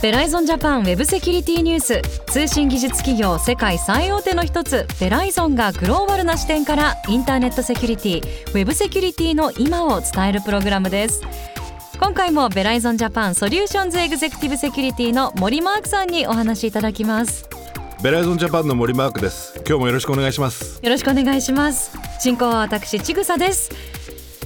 [0.00, 11.22] ベライゾンジャパンウェブセキュリティニュース通信技術企業世界最大手の一つベライゾンがグローバルな視点からインターネットセキュリティウェブセキュリティの今を伝えるプログラムです。
[12.00, 17.48] 今回もベライゾンジャパンソリューションズエグゼクティブセキュリティの森マークさんにお話しいただきます
[18.02, 19.54] ベライゾンジャパンの森マークです。
[19.58, 20.80] 今日もよろしくお願いします。
[20.82, 21.96] よろしくお願いします。
[22.18, 23.70] 進行は私ちぐさです。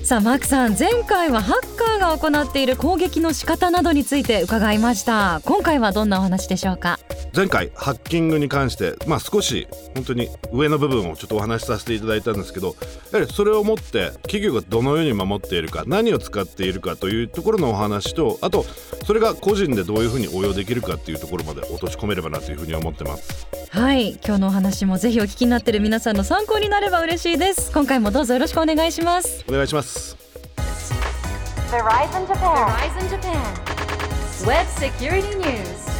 [0.05, 5.41] さあマークさん前回はハッカーが行っている攻撃の仕方などについて伺いました。
[5.47, 6.99] 今回はどんなお話でしょうか？
[7.37, 12.69] 前回ハッキングに関してまあ少し本当に上の部分をちょっとお話しさせていただいたんですけど
[13.13, 18.65] やはりそれをもって企業がどのように守っているか何を使っているかというところのお話とあと
[19.05, 30.17] それが個人でどういうふうに応用できるかっていうところまで落とし込めればなというふうに思ってますはい今日のお話もぜひお聞きになっている皆さんの参考になれば嬉しいです今回もどうぞよろしくお願いしますお願いします
[31.71, 32.71] Verizon Japan.
[32.71, 34.47] Verizon Japan.
[34.47, 35.96] Web Security News.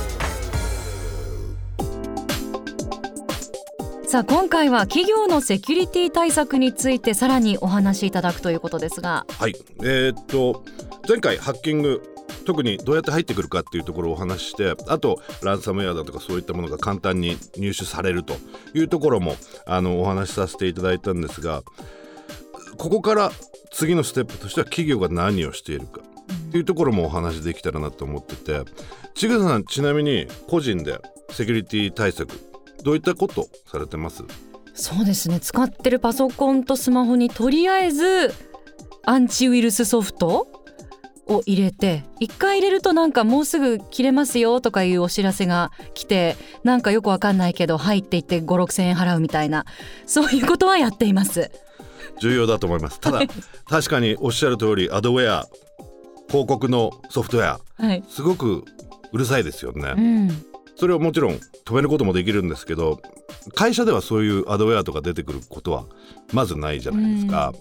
[4.17, 9.27] さあ今回は企業のセキュリティ対策についてさらにお話しいただくということですが。
[9.29, 9.55] はい。
[9.81, 10.65] えー、っと
[11.07, 12.03] 前回ハッキング
[12.47, 18.39] 特にどうやって入ってくるかっていうところをお話ししてあとランサムウェアだとかそういったものが簡単に入手されると
[18.73, 21.63] いうところもあのお話しさせていただいたんですが
[22.79, 23.33] ここから
[23.71, 28.63] 次のステップとしては企業が何をしているかっていうところもお話できたらなと思ってて
[29.15, 31.01] ちぐささんちなみに個人で
[31.33, 32.56] セキュリティ対策
[32.87, 34.23] どういったことされてます？
[34.75, 35.41] そうですね。
[35.41, 38.33] 使ってるパソコンとスマホにとりあえず
[39.05, 40.47] アンチウイルスソフト
[41.27, 49.65] を入れて一回入れるとなんかもうすぐ切れますよとかいうお知らせが来てなんかよくわかんないけど入っていって5 6千円払うみたいな。
[50.07, 51.51] そういうことはやっています
[52.21, 53.01] 重要だと思います。
[53.01, 53.21] ただ
[53.67, 55.49] 確かにおっしゃる通りアドウェア
[56.29, 58.65] 広告のソフトウェアはい、すごく
[59.13, 63.01] うるさいですよね、うん、それをもちろん止めることもできるんですけど
[63.55, 65.87] 会社ではそういうアドウェアとか出てくることは
[66.33, 67.53] まずないじゃないですか。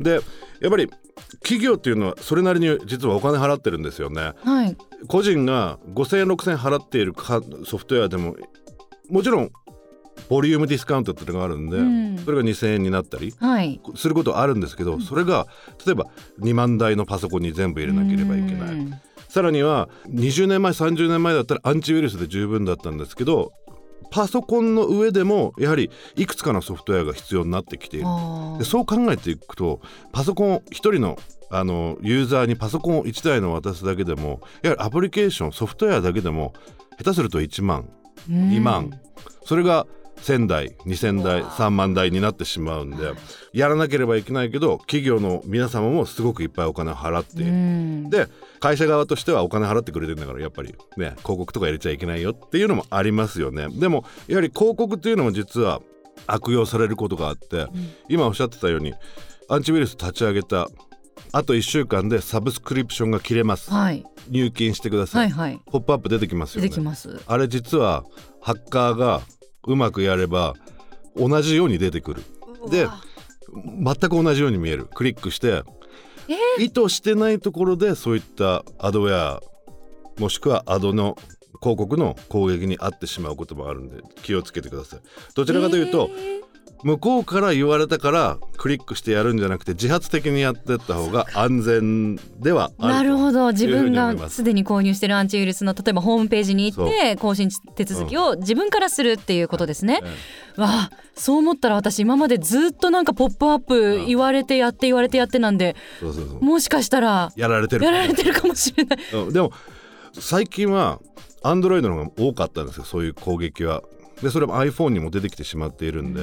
[0.00, 0.20] で
[0.60, 0.90] やっぱり
[1.42, 4.32] 企業っていうのはそれなりに実はお金払ってるんですよね。
[4.42, 4.76] はい、
[5.08, 8.36] 個人が5,000円6,000円払っているかソフトウェアでも
[9.10, 9.50] もちろん
[10.28, 15.46] ボリュームディスカウントっていうのがあるんで、うんそれが2,000円になったりはい、することはあるんですけどそれが
[15.84, 16.06] 例えば
[16.40, 18.74] 2万台のパソコンに全部入れなければいけない。
[18.74, 18.94] うん
[19.34, 23.52] さらには20年前30年前だったらアンチウイルスで十分だったんですけど
[24.12, 28.06] パソコンの上でもやはりいくつかのソフトウェアが必要になってきている。
[28.58, 29.80] でそう考えていくと
[30.12, 31.18] パソコン1人の
[31.50, 36.52] あのユーザーにパソコンを1台の渡すだけでもやはりアプリケーションソフトウェアだけでも
[36.98, 37.88] 下手すると1万
[38.30, 38.50] うん。
[38.50, 38.92] 2万。
[39.44, 39.88] それが
[40.24, 43.12] 1000台2000台3万台になってしまうんで
[43.52, 53.68] やらなければいけないけど企業の皆様もすごくいっぱいお金を払ってで会社側としてはお金払ってくれてるんだからやっぱりね広告とか入れちゃいけないよっていうのもありますよね。
[53.68, 55.82] でもやはり広告っていうのも実は
[56.26, 57.66] 悪用されることがあって、
[58.08, 58.94] 今おっしゃってたように
[59.48, 60.68] アンチウイルス立ち上げた
[61.32, 65.60] あと1週間でサブスクリプションが切れます、はい、入金してくださ、はいいはい。
[65.66, 66.68] ポップアップ出てきますよね。
[66.68, 67.20] 出てきます。
[67.26, 68.04] あれ実は
[68.40, 69.20] ハッカーが
[69.66, 70.54] うまくやれば
[71.16, 72.22] 同じように出てくる。
[72.70, 72.88] で
[73.54, 74.86] 全く同じように見える。
[74.86, 75.62] クリックして
[76.58, 79.42] 意図してないところでそういったアドウェア
[80.18, 81.16] もしくはアドの
[81.60, 85.00] 広告の攻撃に遭ってしまうこともあるんで気をつけてください。
[85.34, 86.10] どちらかというと、
[86.82, 100.00] 向こうから言われたからクリックしてやるんじゃなくて自発的にやってった方が安全ではあるなるほど自分がすでに購入してるアンチウイルスの例えばホームページに行って更新手続きを自分からするっていうことですね。
[100.58, 105.76] えわあそう思ったら私今までずっとなんか「ポップアップ言われてやって言われてやってなんで
[106.40, 108.98] もしかしたらやられてるやられてるかもしれない。
[109.12, 109.52] う んでも
[110.12, 111.00] 最近は
[111.42, 113.82] アンドロイドの方が多かったんですよそういう攻撃は。
[114.22, 116.22] でそれも iPhone にも出てきてしまっているんで。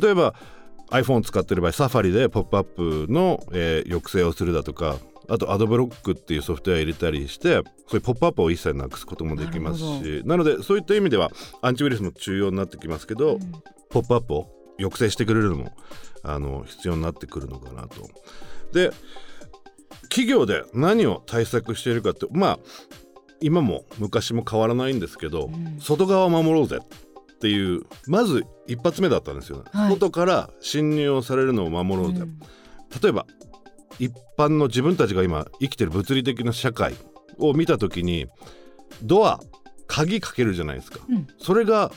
[0.00, 0.34] 例えば
[0.90, 4.96] iPhone 使ってる場合サファリでポップアップの、えー抑制をするだとか
[5.28, 11.30] あとアドブロックっていうソフトウェア入れたりしてそういうポップアップを一切なくすこともできますなしなのでそういった意味では
[11.60, 13.38] アンチウイルスも重要になってきますけど、
[13.90, 14.48] ポップアップを
[14.78, 15.72] 抑制してくれるのも
[16.22, 18.08] あの必要になってくるのかなと。
[18.72, 18.90] で
[20.02, 22.58] 企業で何を対策しているかってまあ
[23.40, 25.50] 今も昔も変わらないんですけど、
[25.80, 29.90] 外側を守ろうぜっていうまず一発目だったんですよね、はい。
[29.90, 32.38] 外から侵入をされるのを守ろうぜ、うん。
[33.00, 33.26] 例えば
[33.98, 36.94] 一般の自分たちが今生きてる物理的な社会
[37.38, 38.26] を見た時に
[39.02, 39.40] ドア
[39.86, 41.26] 鍵かけるじゃないですか、うん。
[41.38, 41.92] それが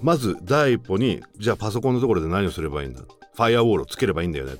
[0.00, 3.00] まず第一歩にじゃあパソコンのところで何をすればいいんだ？
[3.00, 4.56] ファイアウォールをつければいいんだよね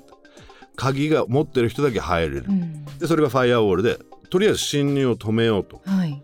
[0.76, 2.84] 鍵が持ってる人だけ入れる、うん。
[2.98, 3.98] でそれがファイアウォールで
[4.34, 5.80] とりあえず侵入を止めようと。
[5.86, 6.20] はい。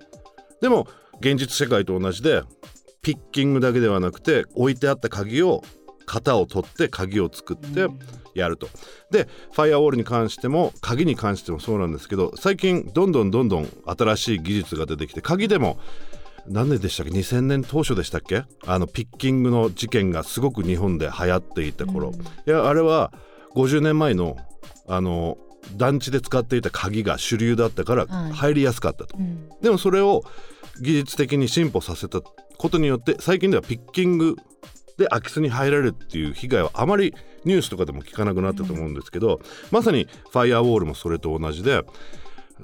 [0.60, 0.88] でも
[1.20, 2.42] 現実世界と同じで
[3.02, 5.62] ピッキングだけではなくて置いてあった鍵を
[6.06, 7.86] 型を取って鍵を作って
[8.34, 8.66] やると。
[9.12, 15.78] でファイアウォールに関しても鍵に関してもそうなんですけど最近どんどんどんどん新しい技術が出てきて鍵でも
[16.48, 18.42] 何年でしたっけ？2000年当初でしたっけ？
[18.66, 22.10] あのピッキングの事件がすごく日本で流行っていた頃、
[22.44, 23.12] いやあれは
[23.54, 24.36] 50年前の
[24.88, 25.38] あの
[25.76, 29.16] 団地で使っていた鍵が主流だったからはい入りやすかったと。
[29.18, 30.22] うんでもそれを
[30.80, 34.36] 技術的に進歩させたことによって最近ではピッキング
[34.96, 37.14] で空き巣に入られるっていう被害はあまり
[37.44, 39.40] ニュースとかでも聞かなくなったと思うんですけど、
[39.70, 41.82] まさにファイアウォールもそれと同じで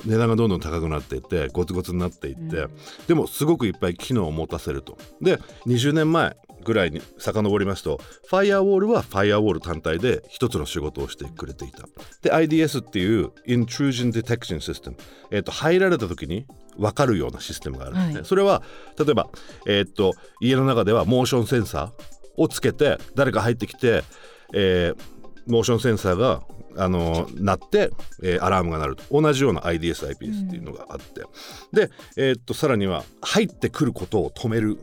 [0.05, 2.67] 値段がどんどん高くなっていってゴツゴツになっていって、
[3.07, 4.99] でもすごくいっぱい機能を持たせると。
[5.21, 11.87] で20年前ぐらいに遡りますとファイアウォールはファイアウォール単体で一つの仕事をしてくれていた。
[12.23, 14.97] で IDS っていう Intrusion Detection System、
[15.31, 16.47] えっと入られた時に
[16.77, 18.15] 分かるようなシステムがあるんですね。
[18.17, 18.63] はいそれは
[18.99, 19.29] 例えば、
[19.67, 24.03] えっと家の中ではモーションセンサーをつけて誰か入ってきて、
[24.53, 25.17] えー
[25.47, 26.43] モーションセンサーが
[26.77, 27.93] あの鳴って、
[28.25, 31.23] えーアラームが鳴ると同じような IDSIPS っていうのがあって、
[31.73, 34.77] で、えーっとさらには入ってくることを止める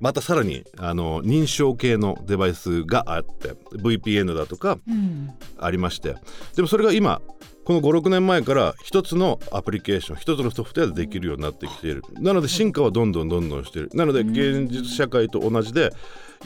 [0.00, 5.30] またさらにあの認証系のデバイスがあって VPN だとかうん。
[5.58, 6.14] ありまして。
[6.54, 7.20] でもそれが今
[7.64, 12.02] この56年前から一つのアプリケーション一つのソフトウェアでできるようになってきている。
[12.14, 13.90] なので進化はどんどんどんどんしている。
[13.92, 15.90] なので現実社会と同じで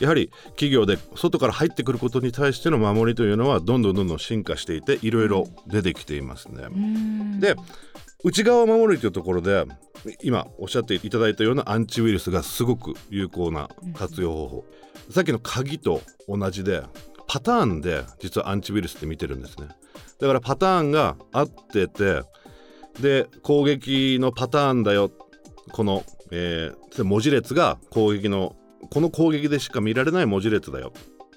[0.00, 6.64] やはり企業で外から入ってくることに対しての守りというのはどんどんどんどん進化していていろいろ出てきていますね。
[6.64, 7.38] うん。
[7.38, 7.54] で
[8.24, 9.64] 内側を守るというところで
[10.22, 14.64] 今おっしゃっていただいたようなアンチウイルスがすごく有効な活用方法、
[15.10, 16.82] さっきの鍵と同じで
[17.26, 19.68] パターンで実はアンチウイルスって見てるんですね。
[20.20, 22.22] だからパターンが合ってて
[23.00, 25.10] で攻撃のパターンだよ。
[25.72, 28.54] この、えー文字列が攻撃の
[28.90, 30.92] この攻撃でしか見られない文字列だよ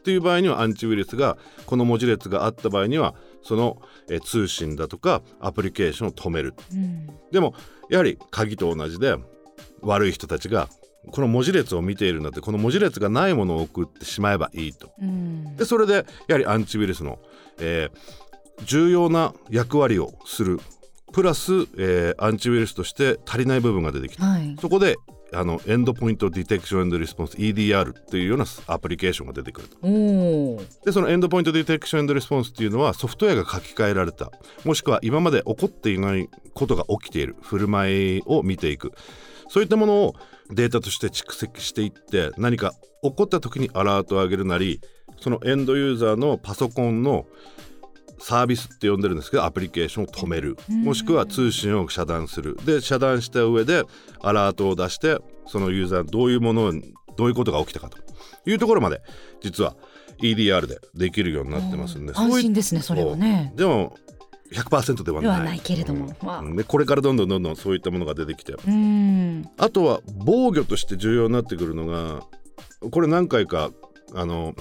[0.05, 1.35] っていう場合にはアンチウイルスが
[1.65, 6.53] この文字列があった場合にはその、えー通信だとかアプリケーションを止める。
[6.71, 7.07] うん。
[7.31, 7.55] でも
[7.89, 9.15] やはり鍵と同じで
[9.81, 10.69] 悪い人たちが
[11.11, 14.91] この文字列を見ているんだってこの文字列がないものを送ってしまえばいいと。
[15.01, 15.55] うん。
[15.55, 17.17] でそれでやはりアンチウイルスの、
[17.59, 18.25] えー
[18.63, 20.59] 重要な役割をする。
[21.11, 24.23] プラス、えーアンチウイルスとして足りない部分が出てきた。
[24.25, 24.55] はい。
[24.61, 24.95] そこで
[25.33, 29.77] あのエンドポイントディテクションリスポンス EDR っていうようなアプリケーションが出てくると。
[30.85, 34.31] でそのエンドポイントディテクションリスポンスっていうのはソフトウェアが書き換えられた。
[34.63, 38.93] もしくは今まで起こっていないことが起きている振る舞いを見ていく。
[39.47, 40.15] そういったものを
[40.51, 44.81] データとして蓄積していって何か起こった時にアラートを上げるなり
[45.19, 47.25] そのエンドユーザーのパソコンの
[48.19, 50.57] サービスって呼んでるんですけどアプリケーションを止める。
[50.69, 52.57] もしくは通信を遮断する。
[52.65, 53.83] で遮断した上で
[54.21, 55.17] アラートを出して
[55.47, 56.73] そのユーザーどういうもの
[57.17, 57.97] どういうことが起きたかと。
[58.47, 59.01] いうところまで
[59.41, 59.75] 実は
[60.19, 63.53] EDR でできるようになってますんで安心ですねそれはね。
[63.55, 63.97] でも
[64.53, 65.31] 100%ではない。
[65.31, 66.15] ではないけれども。
[66.21, 66.39] まあ。
[66.39, 66.55] うん。
[66.55, 68.53] でこれからどんどんどんどんそういったものが出てきて。
[68.53, 69.45] うん。
[69.57, 72.23] あとは防御として重要になってくるのが
[72.91, 73.71] これ何回か
[74.13, 74.53] あの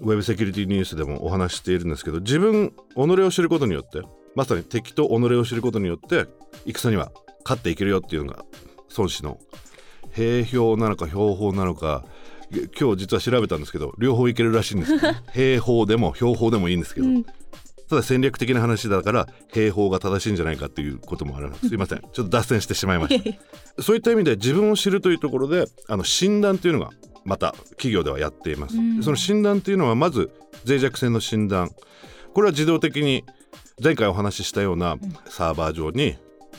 [0.00, 4.02] ウェブセキュリティニュースでもお話ししているんですけど自分己を知ることによって
[4.34, 6.26] まさに敵と己を知ることによって
[6.64, 7.12] 戦には
[7.44, 8.44] 勝っていけるよっていうのが
[8.96, 9.38] 孫子の
[10.10, 12.04] 兵法なのか標法なのか
[12.52, 15.00] い今日実は調べたんですけど両方いけるらしいんですよ
[15.32, 17.06] 兵法でも標法でもいいんですけど、
[17.90, 21.66] ただ戦略的な話だから兵法が正しいんじゃないかっていうこともあるす。
[21.74, 21.98] いません。
[21.98, 23.20] ちょっと脱線してしまいまし
[23.76, 23.82] た。
[23.82, 26.90] そういった意味で自分を知るというところであの診断というのが
[27.24, 28.96] また企業ではやっています、うん。
[28.98, 30.30] でその診断というのはまず
[30.66, 31.70] 脆弱性の診断。
[32.34, 33.24] これは自動的に
[33.82, 34.96] 前回お話ししたような
[35.26, 36.16] サーバー上に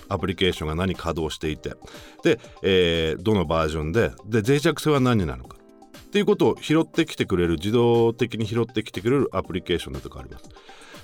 [0.10, 1.76] アプリケーションが何稼働していて
[2.24, 5.58] で、えーどのバージョンでで脆弱性は何なのか。
[5.58, 10.50] っていうことを拾ってきてくれる自動的に拾ってきてくれるアプリケーションだとかあります。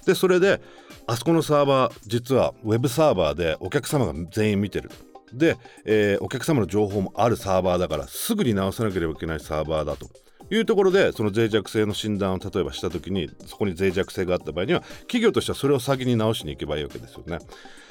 [0.06, 0.62] でそれで
[1.06, 4.92] あそこのサーバー実はウェブサーバーでお客様が全員見てる
[5.34, 10.10] で、えーお客様の情報もあるサーバーだからすぐに直さなければいけないサーバーだと
[10.50, 17.40] いうところでその脆弱性の診断を例えばした時にそこに脆弱性があった場合には企業としてはそれを先に直しに行けばいいわけですよね。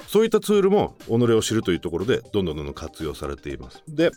[0.07, 3.83] そういったツールも己を知るというところでどんどんどんどん活用されています。
[3.87, 4.11] で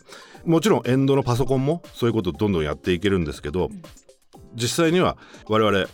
[0.45, 3.69] もちろんエンドのパソコンもそういうことをどんどんやっていけるんですけど
[4.55, 5.87] 実際には我々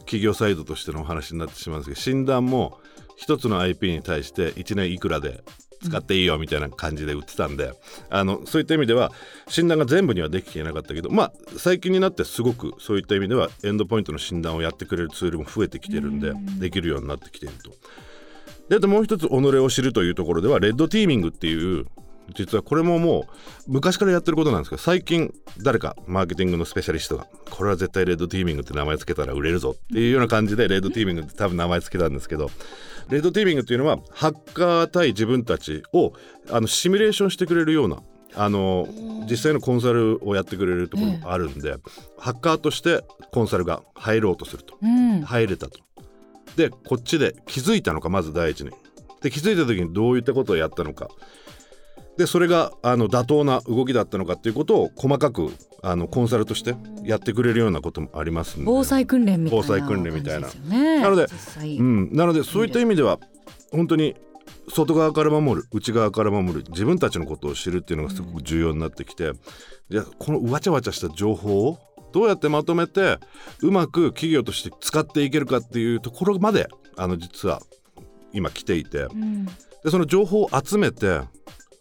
[0.00, 2.78] 企業サイドとしてのお話になってしまうんですけど診断も
[3.16, 5.44] 一つの IP に対して1年いくらで
[5.84, 7.72] 使っていいよみたいな感じで売ってたんで、
[8.10, 9.12] あのそういった意味では
[9.48, 17.72] 診断が全部にはできていなかったけどまあ最近になってすごくそういった意味ではエンドポイントの診断をやってくれるツールも増えてきてるんでできるようになってきていると。
[18.68, 21.86] であともう一つ己を知るというところではレッドティーミングっていう
[22.34, 23.24] 実はこれももう
[23.66, 32.50] 昔からやってることなんですけど最近誰かマーケティングのスペシャリストがこれは絶対レッドティーミングって名前つけたら売れるぞっていうような感じでレッドティーミングって多分名前つけたんですけど
[33.10, 36.12] レッドティーミングっていうのはハッカー対自分たちを
[36.50, 38.02] あのシミュレーションしてくれるような
[38.36, 38.88] あの
[39.30, 41.76] 実際のコンサルをやってくれるところもあるんで、
[42.18, 45.22] ハッカーとしてコンサルが入ろうとすると、うん。
[45.22, 45.78] 入れたと。
[46.56, 48.70] でこっちで気づいたのかまず第一に。
[49.22, 51.08] で気づいた時にどういったことをやったのか
[52.16, 55.50] でそれがあの妥当な動きだったのかっていうことを細かく
[55.82, 58.64] あのコンサルとしてやってくれるようなこともありますんで。
[58.66, 60.48] 防災訓練みたいな防災訓練みたいな。
[60.68, 63.18] ねなのでうん、なのでそういった意味では
[63.72, 64.14] 本当に
[64.68, 69.32] 外側から守る内側から守る自分たちのことを知るっていうのがすごく重要になってきて、
[69.90, 71.78] でこのわちゃわちゃした情報を
[72.12, 73.18] どうやってまとめて
[73.60, 77.60] うまく企業として使っていけるかっていうところまであの実は
[78.32, 79.02] 今来ていて。
[79.02, 79.46] うん。
[79.84, 81.20] でその情報を集めて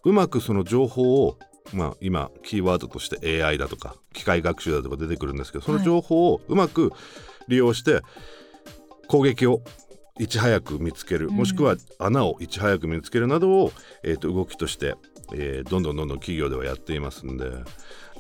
[0.04, 1.38] うまくその情報を
[1.74, 6.92] まあ今キーワードとして AI だとか機械学習だとか出てくるんですけどその情報をうまく
[7.48, 8.02] 利用して
[9.08, 9.62] 攻撃を
[10.20, 11.36] いち早く見つける、うん。
[11.36, 13.72] もしくは穴をいち早く見つけるなどを、
[14.04, 14.96] えー、と動きとして、
[15.34, 17.46] えーどんどんどんどん企業ではやっていますんで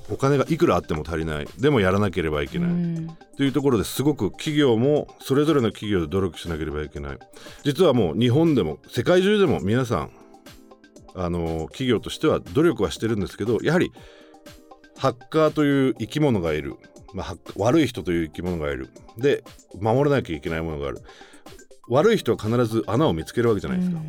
[0.09, 1.47] お金がいくらあっても足りない。
[1.59, 3.17] でもやらなければいけない、うん。
[3.37, 7.19] というところですごく企業もそれぞれの企業で努力しなければいけない。
[7.63, 10.11] 実はもう日本でも世界中でも皆さん
[11.15, 13.91] あの企業としては努力はしてるんですけどやはり
[14.97, 16.75] ハッカーという生き物がいる、
[17.13, 18.89] まあ、悪い人という生き物がいる。
[19.17, 19.43] で
[19.79, 21.01] 守らなきゃいけないものがある。
[21.87, 23.99] 悪い人は必ず穴を見つけるわけじゃないですか、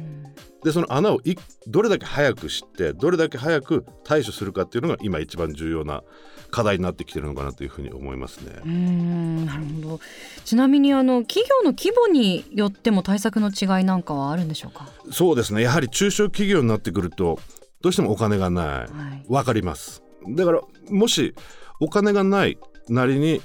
[0.62, 1.35] でその穴をい
[1.66, 6.02] どれだけ早く知ってどれだけ早く対処するかっていうのが今一番重要な
[6.50, 8.52] 課題になってきてるのかなというふうに思いますね。
[8.64, 10.00] うーんなるほど。
[10.45, 14.88] ちなみにあの企業の規模によっても対策の違いなんかはあるんでしょうか？
[15.11, 15.62] そうですね。
[15.62, 17.40] やはり中小企業になってくると
[17.83, 18.66] どうしてもお金がない。
[18.66, 18.88] はい。
[19.28, 20.02] わかります。
[20.28, 21.35] だからもし
[21.81, 22.57] お金がない
[22.88, 23.43] なりに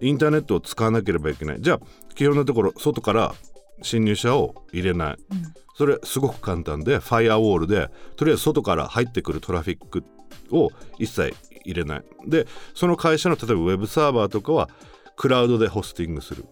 [0.00, 1.60] インターネットを使わなければいけない。
[1.60, 1.80] じゃあ
[2.14, 3.34] 基本のところ外から
[3.82, 5.54] 侵入者を入れない、うん。
[5.76, 10.04] それすごく簡単でファイアウォールでとりあえず外から入ってくるトラフィック
[10.50, 12.02] を一切入れない。
[12.26, 14.68] でその会社の例えばウェブサーバーとかは
[15.16, 16.46] クラウドでホスティングする。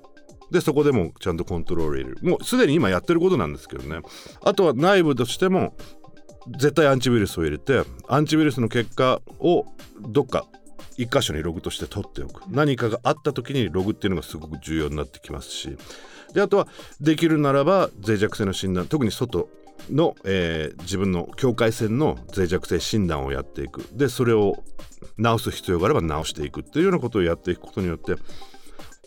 [0.51, 2.19] でそこでもちゃんとコントロール入れる。
[2.23, 4.01] もうすでに今やってることなんですけどね。
[4.45, 5.77] あとは内部としても
[6.59, 9.67] 絶対アンチウイルスを入れてアンチウイルスの結果を
[10.09, 10.47] どっか
[10.97, 12.43] 一箇所にログとして取っておく。
[12.49, 15.77] 何かがあった時にログっていうのがすごく重要になってきますし。
[16.33, 16.69] であとは
[17.01, 19.49] できるならば脆弱性の診断特に外
[19.91, 23.83] の、えー自分の境界線の脆弱性診断をやっていく。
[23.93, 24.63] でそれを
[25.19, 28.15] 直す必要があれば直していくっていうようなことをやっていくことによって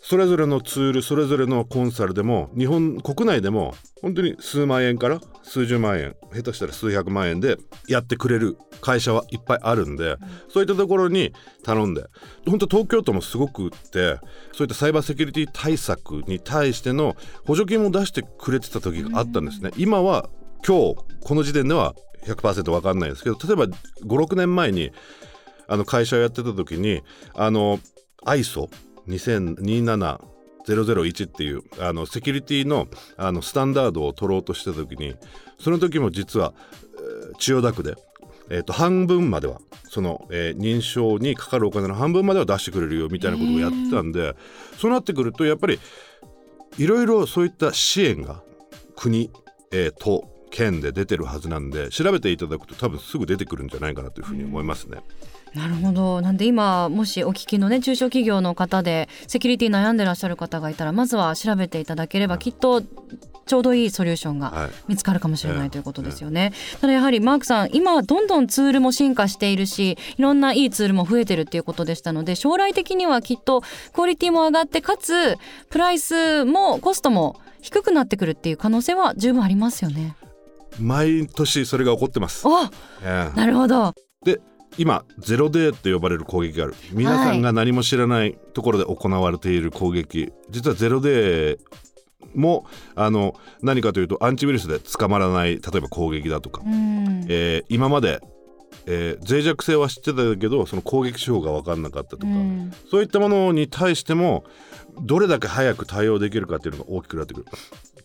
[0.10, 10.16] それぞれのツールそれぞれのコンサルでも日本国内でも本当に数万円から数十万円下手したら数百万円でやってくれる会社はいっぱいあるんで、
[10.48, 11.32] そういったところに
[11.63, 12.06] 頼んで
[12.48, 14.18] 本当東京都もすごくって
[14.51, 19.70] そういったサイバーセキュリティ対策に対しての補助金も出してくれてた時があったんですね。
[19.78, 20.28] 今は
[20.68, 21.94] 今日この時点では
[22.25, 23.68] 100%分かんないですけど例えば
[24.08, 24.92] 56年前に
[25.68, 27.04] あの会社をやってた時に
[27.36, 27.80] あの
[29.10, 32.88] 2727001っていうあのセキュリティの
[33.18, 35.16] あのスタンダードを取ろうとした時に
[35.60, 36.54] その時も実は、
[36.98, 37.96] えー千代田区で、
[38.50, 44.36] えー、と半分まではその、えー認証にかかるお金の半分までは出してくれるよみたいなことをやってたんで
[44.78, 45.80] そうなってくるとやっぱり
[46.78, 48.42] いろいろそういった支援が
[48.96, 49.32] 国、
[49.72, 54.98] えー都県で出てるはずなんで調べていただくと多分すぐ出てくるんじゃないかなというふうに思いますね。
[55.53, 66.53] なるほどなんで今もしお聞きのね中小企業の方でセキュリティ悩んでらっしゃる方がいたらまずは調べていただければきっとちょうどいいソリューションがはい見つかるかもしれなええいということですよね。
[66.82, 73.62] ただやはりマークさん今どんどんツールも進化しているしいろんないいツールも増えてるっていうことでしたので将来的にはきっと
[73.94, 75.36] クオリティも上がってかつ
[75.72, 80.15] プライスもコストも低くなってくるっていう可能性は十分ありますよね。
[80.80, 82.48] 毎年それが起こってます。
[82.48, 82.70] おえ
[83.04, 83.94] えなるほど。
[84.24, 84.40] で
[84.78, 86.76] 今ゼロデーって呼ばれる攻撃がある。
[86.92, 91.60] 皆さんが何も知らないところで行われている攻撃、実はゼロデー
[92.36, 97.26] もあの何かというとアンチウイルスで捕まらない例えば攻撃だとか、うん。
[97.28, 98.22] えー今まで、
[98.86, 102.72] えー脆弱性は知ってたけどその攻撃手法が分かんなかったとか、うん。
[102.90, 104.44] そういったものに対しても
[105.02, 107.46] どれだけ早く対応できるかっていうのが大きくなってくる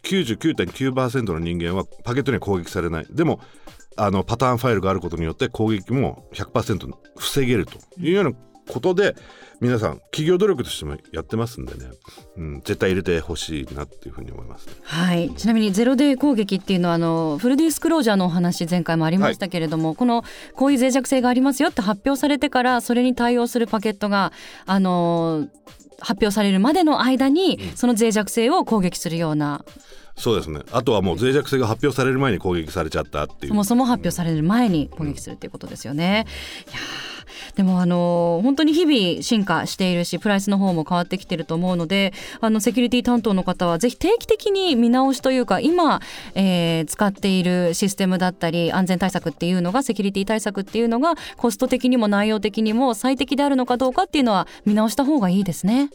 [0.04, 3.06] 99.9%の人間はパケットには攻撃されない。
[3.11, 3.40] でも
[3.96, 8.32] あのパターンファイルがあることによって攻撃も100%防げるというような
[8.68, 9.14] ことで
[9.61, 11.90] 皆さん企業努力としてもやってますんでね、
[12.37, 15.30] うん、絶対入れてほしいなっていうふうに思います、ね、はい。
[15.34, 24.32] ちなみにゼロデー攻撃っていうのはあのフルディスクロージャーのお話前回もありましたけれども、はい、このこういう脆弱性がありますよって発表されてからそれに対応するパケットが
[24.66, 25.49] あの
[26.00, 29.64] 発表されるまでの間にその脆弱性を攻撃するような。
[30.16, 30.60] そうですね。
[30.70, 33.48] あとはもう脆弱性が発表される前に攻撃されちゃったっていう。
[33.48, 36.26] そもそも発表される前に攻撃するっていうことですよね、
[36.68, 36.80] うん、いや
[37.57, 46.00] でもあの本当に日々進化しているしプライスの方も変わってきてると思うのであのセキュリティ担当の方はぜひ定期的に見直しというか今、
[46.35, 55.90] えー、使っているシステムだったり安全対策っていうのがセキュリティ対策っていうのがコスト的にも内容的にも最適であるのかどうかっていうのは見直した方がいいですね。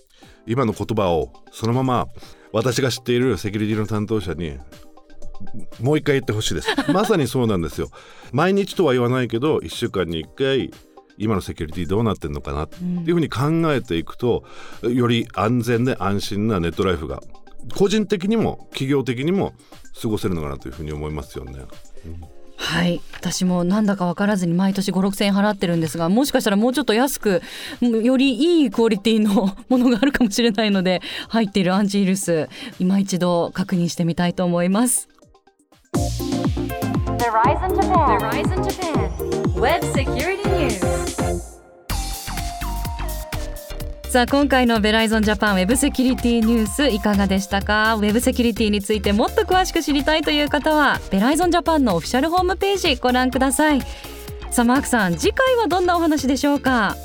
[0.45, 2.07] 今の言葉をそのまま
[2.51, 4.57] 私が知っているセキュリティの担当者に
[5.79, 7.89] もう一回言ってほしいですまさにそうなんですよ
[8.31, 10.71] 毎日とは言わないけど1週間に1回
[11.19, 14.43] 今のセキュリティどうなってんのかなっていうふうに考えていくと、
[14.81, 17.21] より安全で安心なネットライフが
[17.75, 19.53] 個人的にも企業的にも
[20.01, 21.59] 過ごせるのかなというふうに思いますよね。
[22.05, 27.41] うんはい私もなんだか分からずに毎年5 6千円払ってるんですがもしかしたらもうちょっと安く
[27.81, 35.07] よりいいクオリティのものがあるかもしれないので入っているアンチウイルス今一度確認してみたいと思います。
[39.59, 40.79] Web Security News.
[44.09, 47.95] さあ今回のベライゾンジャパンウェブセキュリティニュースいかがでしたか？
[47.95, 53.81] ウェブセキュリティについてもっと詳しく知りたいという方はベライゾンジャパンのオフィシャルホームページご覧ください。
[54.49, 56.95] さあマークさん次回はどんなお話でしょうか？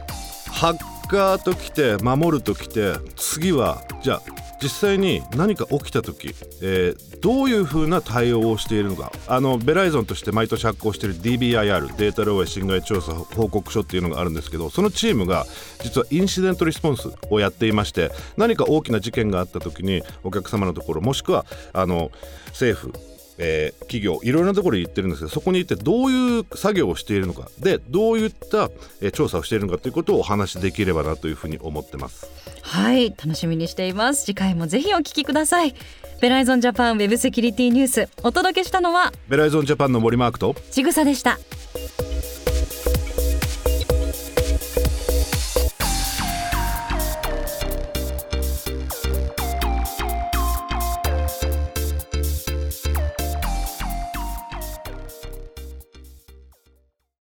[0.46, 4.22] ハッカーと来て守ると来て次はじゃあ
[4.64, 9.12] 実際に何か起きた時、えー、どういうふうな対応をしているのか。
[9.28, 15.44] あのベライゾンとして毎年発行している DBIR データ漏洩侵害調査報告書っていうのがあるんですけどそのチームが
[15.82, 21.44] 実はインシデントリスポンスをやっていまして何か大きな事件があった時にお客様のところもしくは
[21.74, 22.10] あの
[22.48, 28.70] 政府えー、企業いろいろなところに行ってるんですけどそこに行ってどういう作業をしているのかでどういった、
[29.00, 32.26] えー、調査をしているのかということをお話しできればなというふうに思ってます。
[32.62, 34.24] はい楽しみにしています。
[34.24, 35.74] 次回もぜひお聞きください。
[36.20, 41.38] ベライゾンジャパンウェブセキュリティニュースお届けしたのはベライゾンジャパンの森マークとちぐさでした